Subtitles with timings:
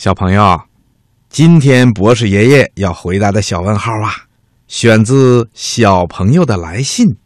[0.00, 0.58] 小朋友，
[1.28, 4.10] 今天博士爷爷要回答的小问号啊，
[4.66, 7.18] 选自小朋友的来信。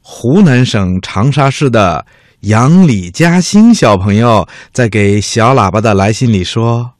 [0.00, 2.04] 湖南省长沙市的
[2.40, 6.90] 杨李嘉兴小朋友在给小喇叭的来信里说：“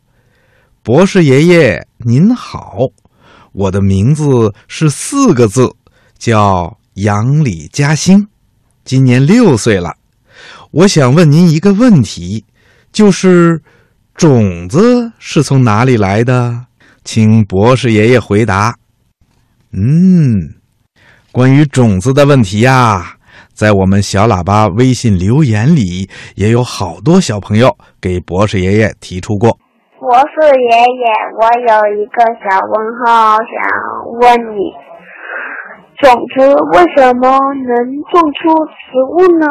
[0.84, 2.76] 博士爷爷您好，
[3.50, 5.68] 我的名字是四个字，
[6.16, 8.28] 叫杨李嘉兴，
[8.84, 9.96] 今年六岁了。
[10.70, 12.44] 我想问您一个问题，
[12.92, 13.60] 就是。”
[14.14, 16.66] 种子是从哪里来的？
[17.04, 18.76] 请博士爷爷回答。
[19.72, 20.54] 嗯，
[21.32, 23.16] 关于种子的问题呀，
[23.52, 29.58] 在我们小喇叭微信留言里也有好多小朋友给博士爷爷提出过。
[29.98, 33.50] 博士爷爷，我有一个小问号想
[34.20, 34.70] 问你：
[35.98, 39.46] 种子为什么能种出植物呢？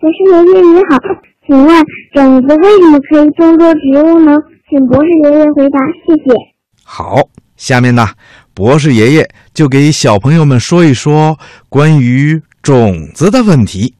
[0.00, 0.98] 博士爷爷你好。
[1.46, 1.84] 请问
[2.14, 4.32] 种子为什么可以种作植物呢？
[4.68, 6.34] 请博士爷爷回答，谢谢。
[6.82, 8.08] 好，下面呢，
[8.54, 13.94] 博士爷爷就给小朋友们说一说关于种子的问题。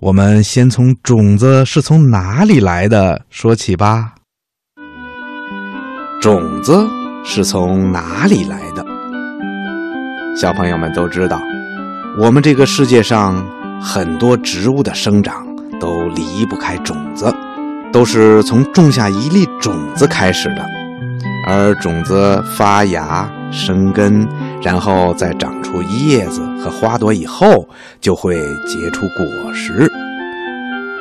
[0.00, 4.14] 我们先从种子是从哪里来的说起吧。
[6.20, 6.86] 种子
[7.24, 8.84] 是从哪里来的？
[10.36, 11.40] 小朋友们都知道，
[12.18, 13.44] 我们这个世界上
[13.80, 15.46] 很多植物的生长。
[15.80, 17.32] 都离不开种子，
[17.92, 20.66] 都是从种下一粒种子开始的，
[21.46, 24.26] 而种子发芽、生根，
[24.60, 27.68] 然后再长出叶子和花朵以后，
[28.00, 28.34] 就会
[28.66, 29.88] 结出果实。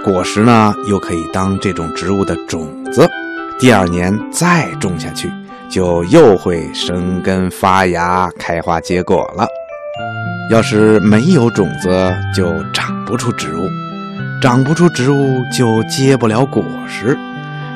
[0.05, 3.09] 果实呢，又可以当这种植物的种子，
[3.58, 5.28] 第二年再种下去，
[5.67, 9.48] 就又会生根发芽、开花结果了。
[10.50, 13.67] 要是没有种子，就长不出植物。
[14.42, 17.17] 长不出植物，就结不了果实，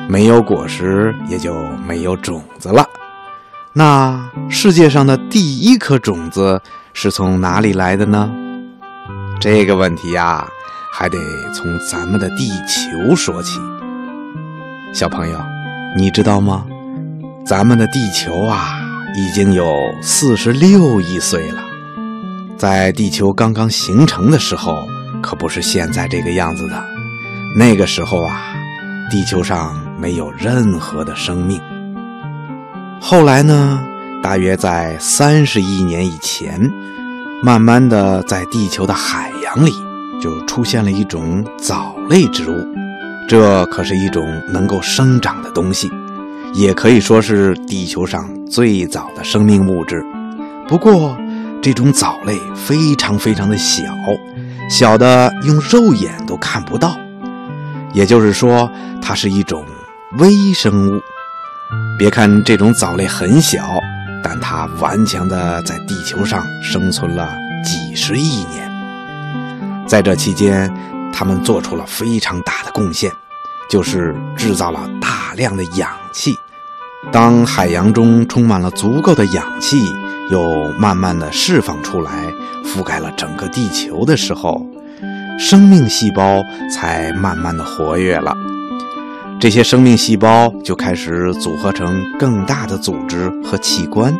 [0.08, 1.54] 没有果实，也就
[1.86, 2.86] 没有种子了。
[3.74, 6.60] 那世界上的第一颗种子
[6.94, 8.30] 是从哪里来的呢？
[9.40, 10.46] 这个问题呀，
[10.92, 11.18] 还得
[11.52, 13.58] 从咱们的地球说起。
[14.94, 15.38] 小朋友，
[15.96, 16.64] 你知道吗？
[17.44, 18.80] 咱们的地球啊，
[19.16, 21.71] 已经有四十六亿岁了。
[22.62, 24.86] 在地球刚刚形成的时候。
[25.20, 26.84] 可不是现在这个样子的，
[27.56, 28.54] 那个时候啊，
[29.10, 31.60] 地球上没有任何的生命。
[33.00, 33.80] 后来呢，
[34.22, 36.70] 大约在三十亿年以前，
[37.42, 39.72] 慢慢的在地球的海洋里
[40.20, 42.54] 就出现了一种藻类植物，
[43.28, 45.90] 这可是一种能够生长的东西，
[46.54, 50.04] 也可以说是地球上最早的生命物质。
[50.68, 51.16] 不过，
[51.62, 53.84] 这种藻类非常非常的小。
[54.68, 56.96] 小的用肉眼都看不到，
[57.94, 58.68] 也就是说，
[59.00, 59.64] 它是一种
[60.18, 61.00] 微生物。
[61.98, 63.78] 别看这种藻类很小，
[64.24, 67.32] 但它顽强的在地球上生存了
[67.64, 68.68] 几十亿年。
[69.86, 70.72] 在这期间，
[71.12, 73.12] 它们做出了非常大的贡献，
[73.68, 76.36] 就是制造了大量的氧气。
[77.12, 79.76] 当海洋中充满了足够的氧气，
[80.32, 82.10] 又慢慢的释放出来。
[82.64, 84.64] 覆盖了整个地球的时候，
[85.38, 88.34] 生命细胞才慢慢的活跃了。
[89.38, 94.16] 这些生命细胞就开始组合成更大的组织和器官。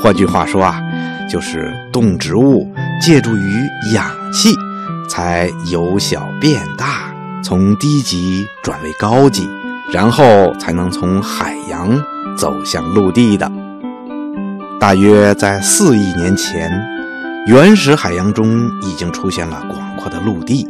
[0.00, 0.80] 换句话说啊，
[1.30, 2.72] 就是动植物
[3.02, 4.54] 借助于氧气，
[5.10, 7.12] 才由小变大，
[7.42, 9.46] 从低级转为高级，
[9.92, 12.00] 然后才能从海洋
[12.38, 13.50] 走向陆地的。
[14.84, 16.70] 大约在四亿年前。
[17.46, 20.68] 原始海洋中已经出现了广阔的陆地，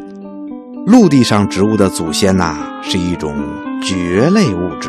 [0.86, 3.34] 陆地上植物的祖先呐是一种
[3.82, 4.88] 蕨类物质。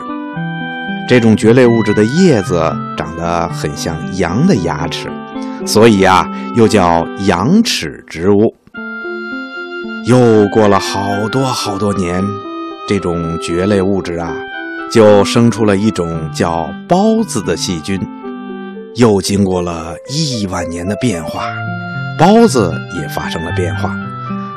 [1.10, 5.12] 这种蕨类物质的叶子长得很像羊的牙齿，
[5.66, 8.54] 所以啊又叫羊齿植物。
[10.06, 12.24] 又过了好多好多年，
[12.88, 14.32] 这种蕨类物质啊
[14.92, 18.00] 就生出了一种叫孢子的细菌。
[18.96, 21.50] 又经过了亿万年的变化，
[22.18, 23.94] 孢子也发生了变化，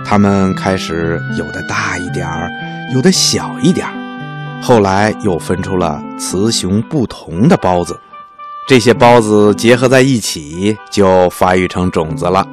[0.05, 2.49] 它们开始有的大一点儿，
[2.94, 3.93] 有的小一点儿，
[4.62, 7.99] 后来又分出了雌雄不同的孢子，
[8.69, 12.46] 这些孢子结合在一起，就发育成种子了。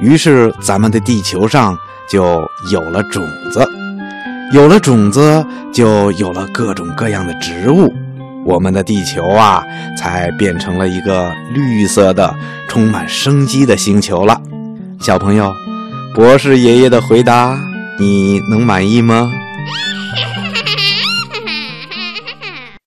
[0.00, 1.76] 于是咱们的地球上
[2.08, 2.40] 就
[2.72, 3.22] 有了种
[3.52, 3.68] 子，
[4.54, 5.44] 有了种子，
[5.74, 7.92] 就有了各种各样的植物。
[8.48, 9.62] 我们的地球啊，
[9.94, 12.34] 才变成了一个绿色的、
[12.66, 14.40] 充满生机的星球了。
[15.00, 15.52] 小朋友，
[16.14, 17.58] 博士爷爷的回答，
[18.00, 19.30] 你能满意吗？